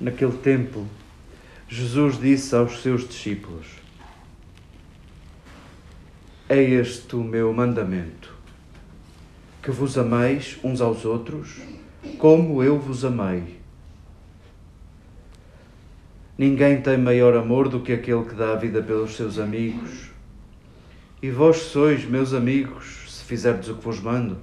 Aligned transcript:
Naquele 0.00 0.32
tempo, 0.38 0.86
Jesus 1.68 2.18
disse 2.18 2.56
aos 2.56 2.80
seus 2.80 3.06
discípulos: 3.06 3.66
É 6.48 6.58
este 6.58 7.16
o 7.16 7.22
meu 7.22 7.52
mandamento, 7.52 8.34
que 9.62 9.70
vos 9.70 9.98
ameis 9.98 10.58
uns 10.64 10.80
aos 10.80 11.04
outros, 11.04 11.58
como 12.16 12.62
eu 12.62 12.78
vos 12.78 13.04
amei. 13.04 13.60
Ninguém 16.38 16.80
tem 16.80 16.96
maior 16.96 17.36
amor 17.36 17.68
do 17.68 17.80
que 17.80 17.92
aquele 17.92 18.24
que 18.24 18.34
dá 18.34 18.52
a 18.52 18.56
vida 18.56 18.82
pelos 18.82 19.14
seus 19.14 19.38
amigos. 19.38 20.08
E 21.20 21.30
vós 21.30 21.58
sois 21.58 22.06
meus 22.06 22.32
amigos, 22.32 23.04
se 23.06 23.24
fizerdes 23.24 23.68
o 23.68 23.74
que 23.74 23.84
vos 23.84 24.00
mando. 24.00 24.38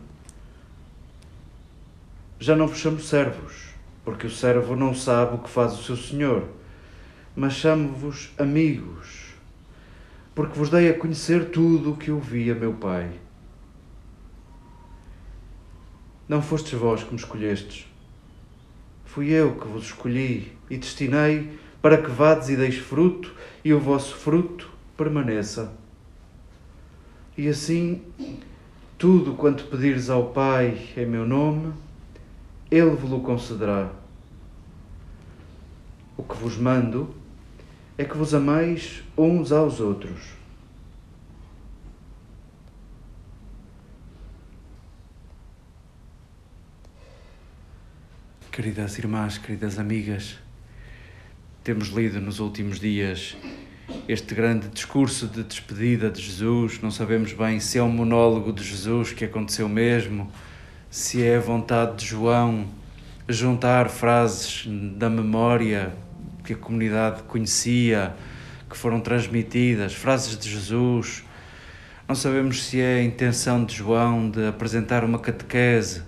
Já 2.40 2.56
não 2.56 2.68
vos 2.68 2.78
chamo 2.78 3.00
servos 3.00 3.77
porque 4.08 4.26
o 4.26 4.32
servo 4.32 4.74
não 4.74 4.96
sabe 4.96 5.36
o 5.36 5.40
que 5.40 5.50
faz 5.50 5.78
o 5.78 5.84
seu 5.84 5.98
senhor, 5.98 6.48
mas 7.36 7.52
chamo-vos 7.52 8.32
amigos, 8.38 9.34
porque 10.34 10.58
vos 10.58 10.70
dei 10.70 10.90
a 10.90 10.98
conhecer 10.98 11.50
tudo 11.50 11.92
o 11.92 11.98
que 11.98 12.10
ouvi 12.10 12.50
a 12.50 12.56
meu 12.56 12.72
Pai. 12.72 13.12
Não 16.26 16.42
fostes 16.42 16.72
vós 16.80 17.04
que 17.04 17.10
me 17.10 17.20
escolhestes, 17.20 17.86
fui 19.04 19.30
eu 19.30 19.56
que 19.56 19.68
vos 19.68 19.84
escolhi 19.84 20.54
e 20.70 20.78
destinei 20.78 21.60
para 21.82 22.02
que 22.02 22.10
vades 22.10 22.48
e 22.48 22.56
deis 22.56 22.78
fruto 22.78 23.36
e 23.62 23.74
o 23.74 23.80
vosso 23.80 24.16
fruto 24.16 24.72
permaneça. 24.96 25.74
E 27.38 27.50
assim, 27.50 28.02
tudo 28.98 29.34
quanto 29.34 29.66
pedires 29.66 30.10
ao 30.10 30.30
Pai 30.30 30.78
em 30.96 31.06
meu 31.06 31.28
nome, 31.28 31.74
ele 32.70 32.96
vos 32.96 33.22
concederá. 33.24 33.92
O 36.18 36.24
que 36.24 36.36
vos 36.36 36.58
mando 36.58 37.16
é 37.98 38.04
que 38.04 38.18
vos 38.18 38.34
ameis 38.34 39.04
uns 39.18 39.52
aos 39.52 39.80
outros. 39.80 40.36
Queridas 48.52 48.98
irmãs, 48.98 49.38
queridas 49.38 49.78
amigas, 49.78 50.38
temos 51.64 51.90
lido 51.90 52.20
nos 52.20 52.40
últimos 52.40 52.80
dias 52.80 53.38
este 54.08 54.34
grande 54.34 54.68
discurso 54.70 55.28
de 55.28 55.44
despedida 55.44 56.10
de 56.10 56.22
Jesus. 56.22 56.82
Não 56.82 56.90
sabemos 56.90 57.34
bem 57.34 57.60
se 57.60 57.78
é 57.78 57.84
um 57.84 57.92
monólogo 57.92 58.52
de 58.52 58.64
Jesus 58.64 59.14
que 59.14 59.24
aconteceu 59.24 59.70
mesmo 59.70 60.32
se 60.90 61.24
é 61.24 61.38
vontade 61.38 61.98
de 61.98 62.06
João 62.06 62.66
juntar 63.28 63.90
frases 63.90 64.66
da 64.96 65.10
memória 65.10 65.94
que 66.44 66.54
a 66.54 66.56
comunidade 66.56 67.24
conhecia, 67.24 68.14
que 68.70 68.78
foram 68.78 69.02
transmitidas, 69.02 69.94
frases 69.94 70.38
de 70.38 70.50
Jesus. 70.50 71.24
Não 72.08 72.16
sabemos 72.16 72.64
se 72.66 72.80
é 72.80 73.00
a 73.00 73.04
intenção 73.04 73.66
de 73.66 73.76
João 73.76 74.30
de 74.30 74.48
apresentar 74.48 75.04
uma 75.04 75.20
catequese 75.20 76.04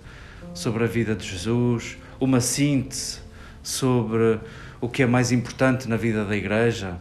sobre 0.54 0.84
a 0.84 0.86
vida 0.86 1.14
de 1.14 1.28
Jesus, 1.28 1.98
uma 2.18 2.40
síntese 2.40 3.20
sobre 3.62 4.40
o 4.80 4.88
que 4.88 5.02
é 5.02 5.06
mais 5.06 5.30
importante 5.30 5.86
na 5.88 5.96
vida 5.96 6.24
da 6.24 6.34
Igreja. 6.34 6.96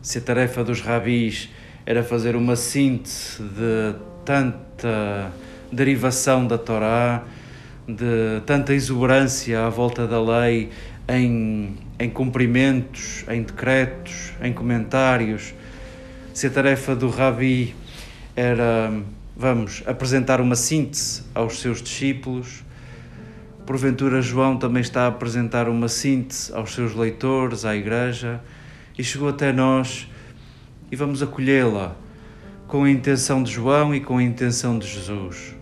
Se 0.00 0.18
a 0.18 0.20
tarefa 0.20 0.62
dos 0.62 0.80
rabis 0.80 1.48
era 1.84 2.04
fazer 2.04 2.36
uma 2.36 2.54
síntese 2.54 3.42
de 3.42 3.96
tanta 4.24 5.32
derivação 5.72 6.46
da 6.46 6.58
Torá, 6.58 7.24
de 7.86 8.42
tanta 8.44 8.74
exuberância 8.74 9.64
à 9.64 9.70
volta 9.70 10.06
da 10.06 10.20
lei 10.20 10.70
em, 11.08 11.74
em 11.98 12.10
cumprimentos, 12.10 13.24
em 13.28 13.42
decretos, 13.42 14.32
em 14.42 14.52
comentários. 14.52 15.54
Se 16.34 16.46
a 16.46 16.50
tarefa 16.50 16.94
do 16.94 17.08
Rabi 17.08 17.74
era, 18.36 18.92
vamos, 19.36 19.82
apresentar 19.86 20.40
uma 20.40 20.54
síntese 20.54 21.22
aos 21.34 21.60
seus 21.60 21.82
discípulos, 21.82 22.62
porventura 23.64 24.20
João 24.20 24.56
também 24.56 24.82
está 24.82 25.04
a 25.04 25.08
apresentar 25.08 25.68
uma 25.68 25.88
síntese 25.88 26.52
aos 26.54 26.74
seus 26.74 26.94
leitores, 26.94 27.64
à 27.64 27.74
Igreja, 27.74 28.40
e 28.98 29.04
chegou 29.04 29.28
até 29.28 29.52
nós 29.52 30.08
e 30.90 30.96
vamos 30.96 31.22
acolhê-la 31.22 31.96
com 32.66 32.84
a 32.84 32.90
intenção 32.90 33.42
de 33.42 33.50
João 33.50 33.94
e 33.94 34.00
com 34.00 34.18
a 34.18 34.22
intenção 34.22 34.78
de 34.78 34.86
Jesus 34.86 35.57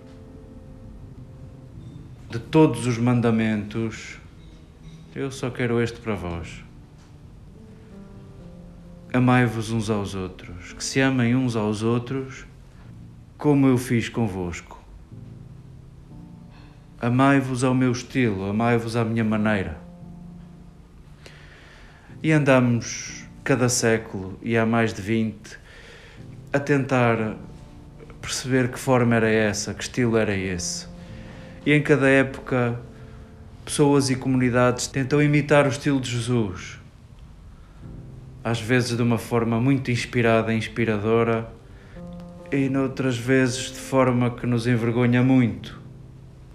de 2.28 2.40
todos 2.40 2.86
os 2.86 2.98
mandamentos, 2.98 4.18
eu 5.14 5.30
só 5.30 5.48
quero 5.48 5.80
este 5.80 6.00
para 6.00 6.16
vós. 6.16 6.64
Amai-vos 9.12 9.70
uns 9.70 9.88
aos 9.88 10.14
outros, 10.16 10.72
que 10.72 10.82
se 10.82 11.00
amem 11.00 11.36
uns 11.36 11.54
aos 11.54 11.82
outros, 11.82 12.44
como 13.38 13.68
eu 13.68 13.78
fiz 13.78 14.08
convosco. 14.08 14.82
Amai-vos 17.00 17.62
ao 17.62 17.74
meu 17.74 17.92
estilo, 17.92 18.50
amai-vos 18.50 18.96
à 18.96 19.04
minha 19.04 19.24
maneira. 19.24 19.78
E 22.22 22.32
andamos 22.32 23.24
cada 23.44 23.68
século, 23.68 24.36
e 24.42 24.56
há 24.56 24.66
mais 24.66 24.92
de 24.92 25.00
vinte, 25.00 25.56
a 26.52 26.58
tentar 26.58 27.36
perceber 28.20 28.72
que 28.72 28.78
forma 28.78 29.14
era 29.14 29.30
essa, 29.30 29.72
que 29.72 29.84
estilo 29.84 30.16
era 30.16 30.34
esse 30.34 30.85
e 31.66 31.72
em 31.72 31.82
cada 31.82 32.08
época, 32.08 32.80
pessoas 33.64 34.08
e 34.08 34.14
comunidades 34.14 34.86
tentam 34.86 35.20
imitar 35.20 35.66
o 35.66 35.68
estilo 35.68 36.00
de 36.00 36.08
Jesus. 36.08 36.78
Às 38.44 38.60
vezes 38.60 38.96
de 38.96 39.02
uma 39.02 39.18
forma 39.18 39.60
muito 39.60 39.90
inspirada 39.90 40.54
e 40.54 40.56
inspiradora, 40.56 41.52
e 42.52 42.68
noutras 42.68 43.18
vezes 43.18 43.72
de 43.72 43.80
forma 43.80 44.30
que 44.30 44.46
nos 44.46 44.68
envergonha 44.68 45.24
muito. 45.24 45.80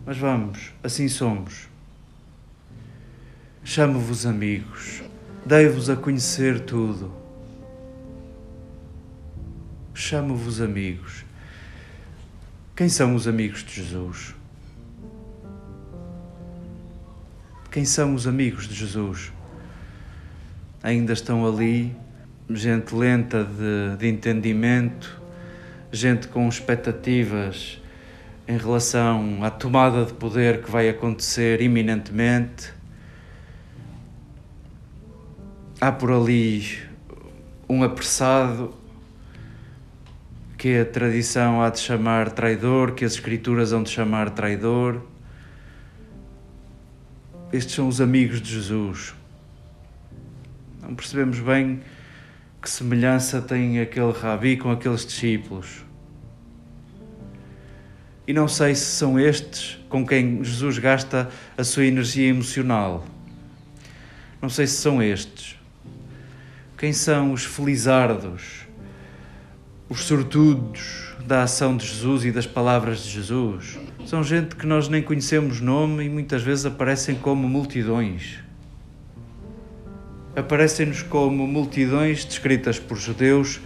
Mas 0.06 0.18
vamos, 0.18 0.72
assim 0.82 1.10
somos. 1.10 1.68
Chamo-vos 3.66 4.26
amigos, 4.26 5.04
dei-vos 5.46 5.90
a 5.90 5.98
conhecer 5.98 6.62
tudo. 6.62 7.12
Chamo-vos 9.94 10.62
amigos. 10.62 11.26
Quem 12.74 12.88
são 12.88 13.14
os 13.14 13.28
amigos 13.28 13.62
de 13.66 13.76
Jesus? 13.76 14.41
Quem 17.72 17.86
são 17.86 18.16
os 18.16 18.28
amigos 18.28 18.68
de 18.68 18.76
Jesus? 18.76 19.32
Ainda 20.84 21.14
estão 21.14 21.48
ali 21.48 21.96
gente 22.50 22.94
lenta 22.94 23.46
de, 23.46 23.96
de 23.98 24.10
entendimento, 24.10 25.22
gente 25.90 26.28
com 26.28 26.50
expectativas 26.50 27.82
em 28.46 28.58
relação 28.58 29.42
à 29.42 29.50
tomada 29.50 30.04
de 30.04 30.12
poder 30.12 30.62
que 30.62 30.70
vai 30.70 30.90
acontecer 30.90 31.62
iminentemente. 31.62 32.74
Há 35.80 35.94
por 35.94 36.12
ali 36.12 36.78
um 37.70 37.84
apressado 37.84 38.76
que 40.58 40.78
a 40.78 40.86
tradição 40.86 41.62
há 41.62 41.70
de 41.70 41.80
chamar 41.80 42.32
traidor, 42.32 42.96
que 42.96 43.06
as 43.06 43.14
escrituras 43.14 43.72
hão 43.72 43.82
de 43.82 43.92
chamar 43.92 44.30
traidor 44.32 45.10
estes 47.52 47.76
são 47.76 47.88
os 47.88 48.00
amigos 48.00 48.42
de 48.42 48.54
Jesus. 48.54 49.14
Não 50.82 50.96
percebemos 50.96 51.40
bem 51.40 51.82
que 52.62 52.70
semelhança 52.70 53.42
tem 53.42 53.80
aquele 53.80 54.12
rabi 54.12 54.56
com 54.56 54.72
aqueles 54.72 55.06
discípulos. 55.06 55.84
E 58.28 58.34
não 58.34 58.48
sei 58.48 58.76
se 58.76 58.86
são 58.86 59.20
estes 59.20 59.80
com 59.90 60.06
quem 60.06 60.44
Jesus 60.44 60.78
gasta 60.78 61.30
a 61.58 61.64
sua 61.64 61.86
energia 61.86 62.30
emocional. 62.30 63.06
Não 64.42 64.50
sei 64.50 64.66
se 64.68 64.76
são 64.76 65.02
estes. 65.04 65.60
Quem 66.78 66.94
são 66.94 67.34
os 67.34 67.44
felizardos, 67.44 68.66
os 69.90 70.02
sortudos 70.02 71.11
da 71.26 71.44
ação 71.44 71.78
de 71.78 71.86
Jesus 71.86 72.26
e 72.26 72.32
das 72.32 72.46
palavras 72.46 73.04
de 73.04 73.10
Jesus? 73.10 73.80
São 74.06 74.24
gente 74.24 74.56
que 74.56 74.66
nós 74.66 74.88
nem 74.88 75.02
conhecemos 75.02 75.62
nome 75.62 76.06
e 76.06 76.10
muitas 76.10 76.42
vezes 76.44 76.66
aparecem 76.66 77.16
como 77.16 77.48
multidões. 77.48 78.40
Aparecem-nos 80.36 81.04
como 81.04 81.46
multidões 81.46 82.26
descritas 82.26 82.80
por 82.80 82.98
judeus 82.98 83.60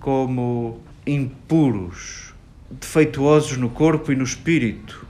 como 0.00 0.80
impuros, 1.06 2.32
defeituosos 2.70 3.56
no 3.56 3.68
corpo 3.68 4.12
e 4.12 4.16
no 4.16 4.24
espírito. 4.24 5.06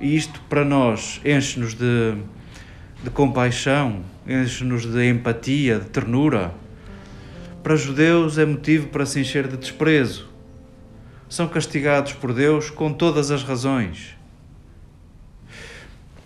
E 0.00 0.16
isto 0.16 0.40
para 0.48 0.64
nós 0.64 1.20
enche-nos 1.24 1.74
de, 1.74 2.14
de 3.02 3.10
compaixão, 3.10 4.02
enche-nos 4.26 4.84
de 4.84 5.08
empatia, 5.08 5.78
de 5.78 5.86
ternura. 5.86 6.52
Para 7.64 7.76
judeus 7.76 8.36
é 8.36 8.44
motivo 8.44 8.88
para 8.88 9.06
se 9.06 9.18
encher 9.18 9.48
de 9.48 9.56
desprezo 9.56 10.28
são 11.30 11.48
castigados 11.48 12.12
por 12.12 12.34
Deus 12.34 12.68
com 12.68 12.92
todas 12.92 13.30
as 13.30 13.42
razões. 13.42 14.16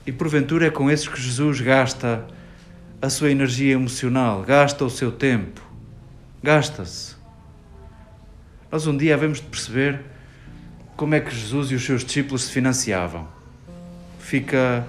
E 0.05 0.11
porventura 0.11 0.67
é 0.67 0.71
com 0.71 0.91
esses 0.91 1.07
que 1.07 1.21
Jesus 1.21 1.61
gasta 1.61 2.27
a 3.01 3.09
sua 3.09 3.31
energia 3.31 3.75
emocional, 3.75 4.43
gasta 4.43 4.85
o 4.85 4.91
seu 4.91 5.13
tempo, 5.13 5.63
gasta-se. 6.43 7.17
Nós 8.71 8.89
um 8.89 8.97
dia 8.97 9.15
havemos 9.15 9.41
de 9.41 9.47
perceber 9.47 10.01
como 10.97 11.15
é 11.15 11.21
que 11.21 11.33
Jesus 11.33 11.71
e 11.71 11.77
os 11.77 11.85
seus 11.85 12.05
discípulos 12.05 12.47
se 12.47 12.53
financiavam. 12.53 13.29
Fica 14.19 14.85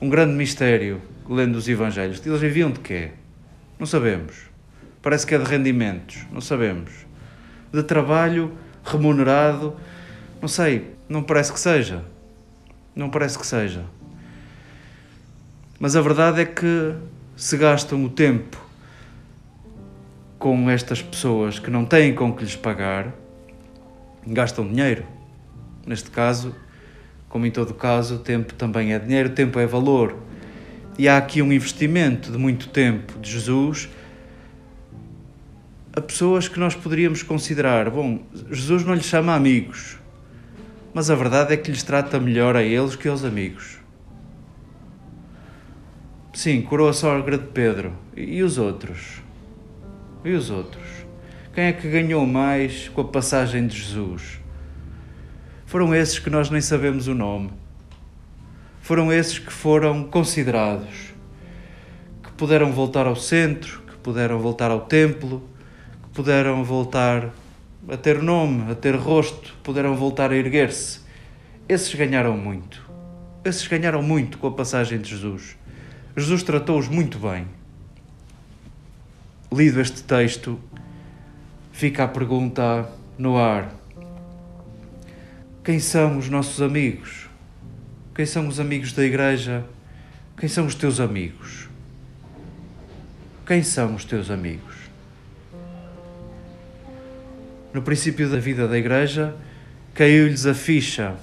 um 0.00 0.08
grande 0.10 0.34
mistério 0.34 1.00
lendo 1.30 1.54
os 1.54 1.68
Evangelhos. 1.68 2.20
Eles 2.26 2.40
viviam 2.40 2.72
de 2.72 2.80
quê? 2.80 3.12
Não 3.78 3.86
sabemos. 3.86 4.51
Parece 5.02 5.26
que 5.26 5.34
é 5.34 5.38
de 5.38 5.44
rendimentos, 5.44 6.24
não 6.30 6.40
sabemos. 6.40 6.90
De 7.72 7.82
trabalho 7.82 8.52
remunerado, 8.84 9.74
não 10.40 10.48
sei, 10.48 10.94
não 11.08 11.22
parece 11.22 11.52
que 11.52 11.58
seja. 11.58 12.04
Não 12.94 13.10
parece 13.10 13.38
que 13.38 13.46
seja. 13.46 13.84
Mas 15.80 15.96
a 15.96 16.00
verdade 16.00 16.42
é 16.42 16.44
que 16.44 16.94
se 17.34 17.56
gastam 17.56 18.04
o 18.04 18.08
tempo 18.08 18.56
com 20.38 20.70
estas 20.70 21.02
pessoas 21.02 21.58
que 21.58 21.70
não 21.70 21.84
têm 21.84 22.14
com 22.14 22.32
que 22.32 22.44
lhes 22.44 22.54
pagar, 22.54 23.12
gastam 24.26 24.68
dinheiro. 24.68 25.04
Neste 25.84 26.10
caso, 26.10 26.54
como 27.28 27.46
em 27.46 27.50
todo 27.50 27.74
caso, 27.74 28.18
tempo 28.18 28.54
também 28.54 28.92
é 28.92 28.98
dinheiro, 28.98 29.30
tempo 29.30 29.58
é 29.58 29.66
valor. 29.66 30.16
E 30.98 31.08
há 31.08 31.16
aqui 31.16 31.40
um 31.40 31.52
investimento 31.52 32.30
de 32.30 32.38
muito 32.38 32.68
tempo 32.68 33.18
de 33.18 33.30
Jesus 33.30 33.88
a 35.94 36.00
pessoas 36.00 36.48
que 36.48 36.58
nós 36.58 36.74
poderíamos 36.74 37.22
considerar, 37.22 37.90
bom, 37.90 38.20
Jesus 38.50 38.84
não 38.84 38.94
lhes 38.94 39.04
chama 39.04 39.34
amigos, 39.34 39.98
mas 40.94 41.10
a 41.10 41.14
verdade 41.14 41.52
é 41.52 41.56
que 41.56 41.70
lhes 41.70 41.82
trata 41.82 42.18
melhor 42.18 42.56
a 42.56 42.62
eles 42.62 42.96
que 42.96 43.08
aos 43.08 43.24
amigos. 43.24 43.78
Sim, 46.32 46.62
curou 46.62 46.88
a 46.88 46.94
sogra 46.94 47.36
de 47.36 47.46
Pedro. 47.48 47.92
E 48.16 48.42
os 48.42 48.56
outros? 48.56 49.22
E 50.24 50.32
os 50.32 50.48
outros? 50.48 50.82
Quem 51.54 51.64
é 51.64 51.72
que 51.72 51.90
ganhou 51.90 52.26
mais 52.26 52.88
com 52.88 53.02
a 53.02 53.04
passagem 53.04 53.66
de 53.66 53.76
Jesus? 53.76 54.40
Foram 55.66 55.94
esses 55.94 56.18
que 56.18 56.30
nós 56.30 56.48
nem 56.48 56.62
sabemos 56.62 57.06
o 57.06 57.14
nome. 57.14 57.50
Foram 58.80 59.12
esses 59.12 59.38
que 59.38 59.52
foram 59.52 60.04
considerados, 60.04 61.12
que 62.22 62.32
puderam 62.32 62.72
voltar 62.72 63.06
ao 63.06 63.14
centro, 63.14 63.82
que 63.86 63.96
puderam 63.96 64.38
voltar 64.38 64.70
ao 64.70 64.80
templo, 64.80 65.42
puderam 66.12 66.62
voltar 66.62 67.30
a 67.88 67.96
ter 67.96 68.22
nome, 68.22 68.70
a 68.70 68.74
ter 68.74 68.94
rosto, 68.94 69.54
puderam 69.62 69.96
voltar 69.96 70.30
a 70.30 70.36
erguer-se. 70.36 71.00
Esses 71.68 71.94
ganharam 71.94 72.36
muito. 72.36 72.82
Esses 73.44 73.66
ganharam 73.66 74.02
muito 74.02 74.38
com 74.38 74.46
a 74.46 74.52
passagem 74.52 75.00
de 75.00 75.10
Jesus. 75.10 75.56
Jesus 76.16 76.42
tratou-os 76.42 76.88
muito 76.88 77.18
bem. 77.18 77.46
Lido 79.52 79.80
este 79.80 80.02
texto, 80.02 80.58
fica 81.72 82.04
a 82.04 82.08
pergunta 82.08 82.88
no 83.18 83.36
ar: 83.36 83.74
quem 85.64 85.78
são 85.78 86.18
os 86.18 86.28
nossos 86.28 86.60
amigos? 86.60 87.28
Quem 88.14 88.26
são 88.26 88.46
os 88.48 88.60
amigos 88.60 88.92
da 88.92 89.04
igreja? 89.04 89.64
Quem 90.36 90.48
são 90.48 90.66
os 90.66 90.74
teus 90.74 91.00
amigos? 91.00 91.68
Quem 93.46 93.62
são 93.62 93.94
os 93.94 94.04
teus 94.04 94.30
amigos? 94.30 94.81
No 97.72 97.80
princípio 97.80 98.28
da 98.28 98.38
vida 98.38 98.68
da 98.68 98.76
igreja, 98.76 99.34
caiu-lhes 99.94 100.44
a 100.44 100.52
ficha. 100.52 101.14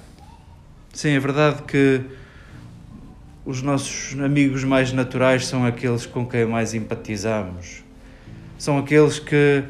Sim, 0.92 1.10
é 1.10 1.20
verdade 1.20 1.62
que 1.62 2.00
os 3.44 3.62
nossos 3.62 4.18
amigos 4.20 4.64
mais 4.64 4.92
naturais 4.92 5.46
são 5.46 5.64
aqueles 5.64 6.06
com 6.06 6.26
quem 6.26 6.44
mais 6.44 6.74
empatizamos. 6.74 7.84
São 8.58 8.78
aqueles 8.78 9.20
que 9.20 9.62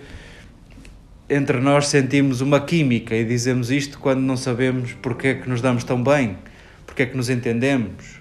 entre 1.28 1.60
nós 1.60 1.88
sentimos 1.88 2.40
uma 2.40 2.60
química 2.60 3.14
e 3.14 3.26
dizemos 3.26 3.70
isto 3.70 3.98
quando 3.98 4.20
não 4.20 4.36
sabemos 4.36 4.94
porque 5.02 5.28
é 5.28 5.34
que 5.34 5.48
nos 5.48 5.60
damos 5.60 5.84
tão 5.84 6.02
bem, 6.02 6.38
porque 6.86 7.02
é 7.02 7.06
que 7.06 7.16
nos 7.16 7.28
entendemos. 7.28 8.20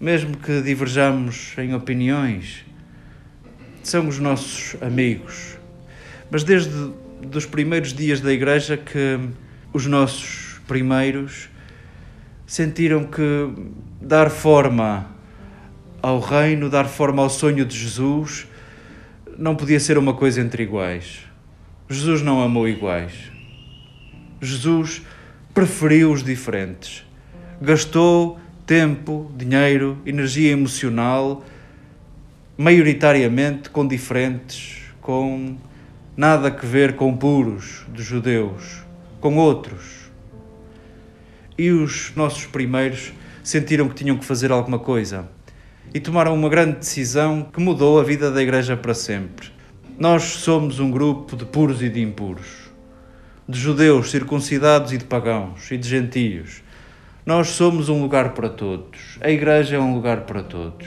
Mesmo 0.00 0.34
que 0.38 0.62
diverjamos 0.62 1.54
em 1.58 1.74
opiniões, 1.74 2.64
são 3.82 4.08
os 4.08 4.18
nossos 4.18 4.80
amigos. 4.82 5.58
Mas 6.30 6.42
desde 6.42 6.90
os 7.34 7.46
primeiros 7.46 7.92
dias 7.92 8.20
da 8.20 8.32
igreja 8.32 8.76
que 8.76 9.18
os 9.72 9.86
nossos 9.86 10.60
primeiros 10.66 11.48
sentiram 12.46 13.04
que 13.04 13.22
dar 14.00 14.30
forma 14.30 15.06
ao 16.02 16.18
reino, 16.18 16.68
dar 16.68 16.86
forma 16.86 17.22
ao 17.22 17.30
sonho 17.30 17.64
de 17.64 17.76
Jesus, 17.76 18.46
não 19.38 19.54
podia 19.54 19.78
ser 19.78 19.98
uma 19.98 20.14
coisa 20.14 20.40
entre 20.40 20.62
iguais. 20.62 21.20
Jesus 21.88 22.22
não 22.22 22.42
amou 22.42 22.68
iguais. 22.68 23.30
Jesus 24.40 25.02
preferiu 25.52 26.12
os 26.12 26.22
diferentes. 26.22 27.04
Gastou 27.60 28.38
tempo, 28.66 29.30
dinheiro, 29.36 29.98
energia 30.06 30.52
emocional, 30.52 31.44
maioritariamente 32.56 33.70
com 33.70 33.86
diferentes, 33.86 34.82
com 35.00 35.56
nada 36.16 36.48
a 36.48 36.66
ver 36.66 36.96
com 36.96 37.16
puros 37.16 37.84
dos 37.88 38.04
judeus, 38.04 38.82
com 39.20 39.36
outros 39.36 40.00
e 41.60 41.70
os 41.72 42.10
nossos 42.16 42.46
primeiros 42.46 43.12
sentiram 43.44 43.86
que 43.86 43.94
tinham 43.94 44.16
que 44.16 44.24
fazer 44.24 44.50
alguma 44.50 44.78
coisa 44.78 45.28
e 45.92 46.00
tomaram 46.00 46.34
uma 46.34 46.48
grande 46.48 46.78
decisão 46.78 47.42
que 47.52 47.60
mudou 47.60 48.00
a 48.00 48.02
vida 48.02 48.30
da 48.30 48.42
Igreja 48.42 48.78
para 48.78 48.94
sempre. 48.94 49.50
Nós 49.98 50.22
somos 50.22 50.80
um 50.80 50.90
grupo 50.90 51.36
de 51.36 51.44
puros 51.44 51.82
e 51.82 51.90
de 51.90 52.00
impuros, 52.00 52.70
de 53.46 53.60
judeus 53.60 54.10
circuncidados 54.10 54.90
e 54.92 54.96
de 54.96 55.04
pagãos 55.04 55.70
e 55.70 55.76
de 55.76 55.86
gentios. 55.86 56.62
Nós 57.26 57.48
somos 57.48 57.90
um 57.90 58.00
lugar 58.00 58.32
para 58.32 58.48
todos. 58.48 59.18
A 59.20 59.30
Igreja 59.30 59.76
é 59.76 59.78
um 59.78 59.94
lugar 59.94 60.22
para 60.22 60.42
todos. 60.42 60.86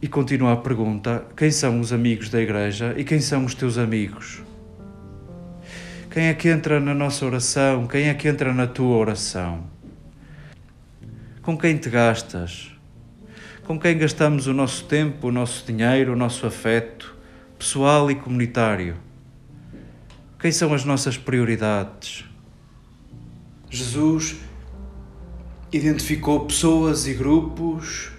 E 0.00 0.06
continua 0.06 0.52
a 0.52 0.56
pergunta: 0.56 1.26
quem 1.36 1.50
são 1.50 1.80
os 1.80 1.92
amigos 1.92 2.28
da 2.28 2.40
Igreja 2.40 2.94
e 2.96 3.04
quem 3.04 3.20
são 3.20 3.44
os 3.44 3.54
teus 3.54 3.76
amigos? 3.78 4.42
Quem 6.10 6.26
é 6.26 6.34
que 6.34 6.48
entra 6.48 6.80
na 6.80 6.94
nossa 6.94 7.26
oração? 7.26 7.86
Quem 7.86 8.08
é 8.08 8.14
que 8.14 8.28
entra 8.28 8.54
na 8.54 8.66
tua 8.66 8.96
oração? 8.96 9.64
Com 11.42 11.56
quem 11.56 11.76
te 11.76 11.90
gastas? 11.90 12.72
Com 13.64 13.78
quem 13.78 13.98
gastamos 13.98 14.46
o 14.46 14.54
nosso 14.54 14.84
tempo, 14.84 15.28
o 15.28 15.32
nosso 15.32 15.66
dinheiro, 15.66 16.12
o 16.12 16.16
nosso 16.16 16.46
afeto, 16.46 17.14
pessoal 17.58 18.10
e 18.10 18.14
comunitário? 18.14 18.96
Quem 20.38 20.52
são 20.52 20.72
as 20.72 20.84
nossas 20.84 21.18
prioridades? 21.18 22.24
Jesus 23.68 24.36
identificou 25.72 26.46
pessoas 26.46 27.06
e 27.06 27.12
grupos 27.12 28.12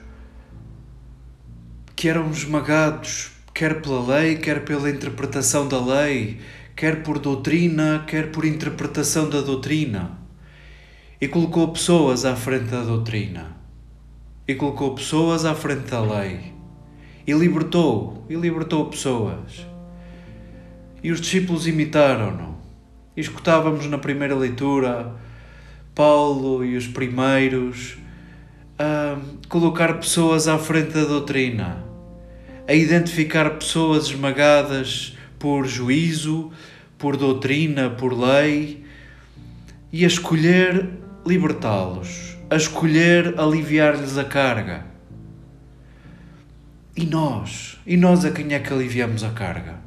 que 1.99 2.07
eram 2.07 2.31
esmagados, 2.31 3.29
quer 3.53 3.81
pela 3.81 3.99
lei, 4.15 4.37
quer 4.37 4.63
pela 4.63 4.89
interpretação 4.89 5.67
da 5.67 5.83
lei, 5.83 6.39
quer 6.73 7.03
por 7.03 7.19
doutrina, 7.19 8.05
quer 8.07 8.31
por 8.31 8.45
interpretação 8.45 9.29
da 9.29 9.41
doutrina. 9.41 10.17
E 11.19 11.27
colocou 11.27 11.67
pessoas 11.67 12.23
à 12.23 12.37
frente 12.37 12.67
da 12.67 12.83
doutrina. 12.83 13.57
E 14.47 14.55
colocou 14.55 14.95
pessoas 14.95 15.43
à 15.43 15.53
frente 15.53 15.91
da 15.91 15.99
lei. 15.99 16.53
E 17.27 17.33
libertou, 17.33 18.25
e 18.29 18.35
libertou 18.35 18.85
pessoas. 18.85 19.67
E 21.03 21.11
os 21.11 21.19
discípulos 21.19 21.67
imitaram-no. 21.67 22.57
E 23.13 23.19
escutávamos 23.19 23.87
na 23.87 23.97
primeira 23.97 24.35
leitura 24.35 25.15
Paulo 25.93 26.63
e 26.63 26.77
os 26.77 26.87
primeiros 26.87 27.97
a 28.79 29.19
colocar 29.49 29.95
pessoas 29.95 30.47
à 30.47 30.57
frente 30.57 30.93
da 30.93 31.03
doutrina, 31.03 31.88
a 32.69 32.73
identificar 32.75 33.49
pessoas 33.57 34.05
esmagadas 34.05 35.17
por 35.39 35.65
juízo, 35.65 36.51
por 36.99 37.17
doutrina, 37.17 37.89
por 37.89 38.13
lei, 38.13 38.85
e 39.91 40.03
a 40.03 40.07
escolher 40.07 40.87
libertá-los, 41.25 42.37
a 42.47 42.55
escolher 42.55 43.39
aliviar-lhes 43.39 44.19
a 44.19 44.23
carga. 44.23 44.85
E 46.95 47.07
nós? 47.07 47.79
E 47.87 47.97
nós 47.97 48.23
a 48.23 48.29
quem 48.29 48.53
é 48.53 48.59
que 48.59 48.71
aliviamos 48.71 49.23
a 49.23 49.31
carga? 49.31 49.79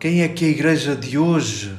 Quem 0.00 0.22
é 0.22 0.28
que 0.28 0.44
a 0.44 0.48
igreja 0.48 0.96
de 0.96 1.16
hoje 1.16 1.78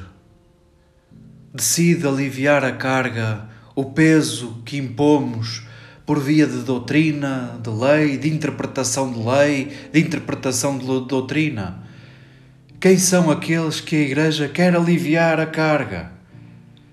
decide 1.52 2.06
aliviar 2.06 2.64
a 2.64 2.72
carga, 2.72 3.50
o 3.74 3.84
peso 3.84 4.62
que 4.64 4.78
impomos 4.78 5.66
por 6.12 6.20
via 6.20 6.46
de 6.46 6.58
doutrina, 6.58 7.58
de 7.62 7.70
lei, 7.70 8.18
de 8.18 8.28
interpretação 8.28 9.10
de 9.10 9.18
lei, 9.18 9.72
de 9.90 9.98
interpretação 9.98 10.76
de 10.76 10.84
doutrina? 10.84 11.84
Quem 12.78 12.98
são 12.98 13.30
aqueles 13.30 13.80
que 13.80 13.96
a 13.96 14.00
Igreja 14.00 14.46
quer 14.46 14.76
aliviar 14.76 15.40
a 15.40 15.46
carga? 15.46 16.12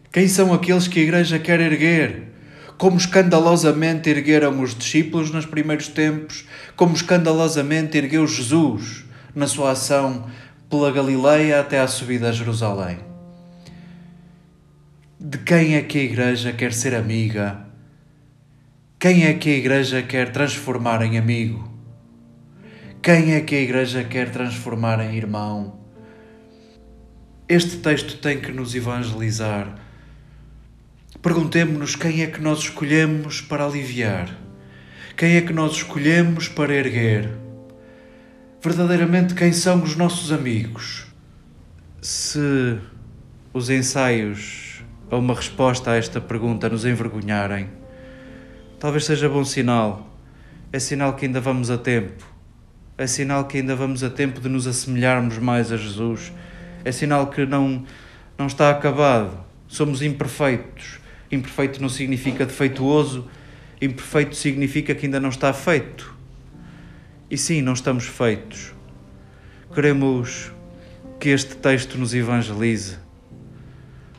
Quem 0.10 0.26
são 0.30 0.54
aqueles 0.54 0.88
que 0.88 1.02
a 1.02 1.04
Igreja 1.04 1.38
quer 1.38 1.60
erguer? 1.60 2.32
Como 2.78 2.96
escandalosamente 2.96 4.10
ergueram 4.10 4.62
os 4.62 4.74
discípulos 4.74 5.32
nos 5.32 5.46
primeiros 5.46 5.90
tempos, 5.90 6.46
como 6.78 6.96
escandalosamente 6.96 7.98
ergueu 7.98 8.26
Jesus 8.26 9.04
na 9.36 9.48
sua 9.48 9.72
ação 9.72 10.28
pela 10.70 10.94
Galileia 10.94 11.60
até 11.60 11.82
à 11.82 11.88
subida 11.90 12.30
a 12.30 12.32
Jerusalém. 12.32 13.00
De 15.20 15.40
quem 15.40 15.76
é 15.76 15.82
que 15.82 16.00
a 16.00 16.04
Igreja 16.04 16.54
quer 16.54 16.72
ser 16.72 16.96
amiga? 16.96 17.68
Quem 19.00 19.26
é 19.26 19.34
que 19.34 19.50
a 19.50 19.58
Igreja 19.58 20.04
quer 20.04 20.32
transformar 20.32 21.02
em 21.02 21.18
amigo? 21.18 21.72
Quem 23.02 23.34
é 23.34 23.42
que 23.42 23.56
a 23.56 23.62
Igreja 23.62 24.04
quer 24.04 24.30
transformar 24.30 25.00
em 25.00 25.16
irmão? 25.16 25.80
Este 27.48 27.78
texto 27.78 28.18
tem 28.18 28.42
que 28.42 28.52
nos 28.52 28.76
evangelizar 28.76 29.74
Perguntemo-nos 31.22 31.98
quem 31.98 32.22
é 32.22 32.28
que 32.28 32.40
nós 32.40 32.60
escolhemos 32.60 33.42
para 33.42 33.66
aliviar, 33.66 34.34
quem 35.18 35.36
é 35.36 35.42
que 35.42 35.52
nós 35.52 35.74
escolhemos 35.74 36.48
para 36.48 36.74
erguer. 36.74 37.30
Verdadeiramente, 38.64 39.34
quem 39.34 39.52
são 39.52 39.84
os 39.84 39.98
nossos 39.98 40.32
amigos? 40.32 41.08
Se 42.02 42.80
os 43.54 43.70
ensaios 43.70 44.82
a 45.12 45.18
uma 45.18 45.34
resposta 45.34 45.92
a 45.92 45.98
esta 45.98 46.22
pergunta 46.22 46.70
nos 46.70 46.86
envergonharem, 46.86 47.79
talvez 48.80 49.06
seja 49.06 49.28
bom 49.28 49.44
sinal. 49.44 50.08
É 50.72 50.80
sinal 50.80 51.14
que 51.16 51.26
ainda 51.26 51.42
vamos 51.42 51.70
a 51.70 51.78
tempo. 51.78 52.26
É 52.98 53.08
sinal 53.08 53.46
que 53.46 53.58
ainda 53.58 53.76
vamos 53.76 54.04
a 54.04 54.10
tempo 54.10 54.40
de 54.40 54.50
nos 54.50 54.68
assemelharmos 54.68 55.38
mais 55.38 55.72
a 55.72 55.78
Jesus. 55.78 56.32
É 56.84 56.92
sinal 56.92 57.28
que 57.28 57.46
não, 57.46 57.86
não 58.38 58.48
está 58.48 58.70
acabado. 58.70 59.38
Somos 59.68 60.02
imperfeitos 60.02 61.00
Imperfeito 61.32 61.80
não 61.80 61.90
significa 61.90 62.44
defeituoso, 62.46 63.28
imperfeito 63.80 64.36
significa 64.36 64.96
que 64.96 65.06
ainda 65.06 65.20
não 65.20 65.30
está 65.30 65.54
feito. 65.54 66.16
E 67.30 67.38
sim, 67.38 67.62
não 67.62 67.74
estamos 67.74 68.06
feitos. 68.06 68.74
Queremos 69.74 70.52
que 71.20 71.30
este 71.30 71.56
texto 71.56 72.00
nos 72.00 72.16
evangelize 72.16 72.98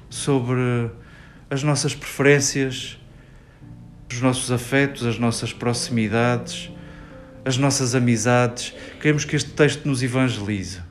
sobre 0.09 0.91
as 1.49 1.65
nossas 1.65 1.95
preferências, 1.95 3.00
os 4.11 4.21
nossos 4.21 4.51
afetos, 4.51 5.07
as 5.07 5.19
nossas 5.19 5.53
proximidades, 5.53 6.71
as 7.45 7.57
nossas 7.57 7.95
amizades. 7.95 8.75
Queremos 9.01 9.25
que 9.25 9.37
este 9.37 9.51
texto 9.51 9.87
nos 9.87 10.03
evangelize. 10.03 10.90